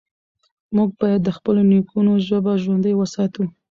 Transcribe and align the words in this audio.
موږ 0.75 0.89
بايد 0.99 1.21
د 1.23 1.29
خپلو 1.37 1.61
نيکونو 1.71 2.11
ژبه 2.27 2.53
ژوندۍ 2.63 2.93
وساتو. 2.95 3.43